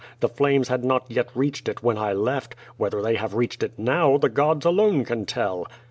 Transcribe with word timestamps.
The 0.19 0.27
flames 0.29 0.69
had 0.69 0.83
not 0.83 1.05
yet 1.11 1.29
reached 1.35 1.69
it 1.69 1.83
wlien 1.83 1.95
I 1.99 2.11
left; 2.11 2.55
whether 2.75 3.03
they 3.03 3.17
have 3.17 3.35
reached 3.35 3.61
it 3.61 3.77
now, 3.77 4.17
the 4.17 4.29
gods 4.29 4.65
alone 4.65 5.05
can 5.05 5.27
tell." 5.27 5.67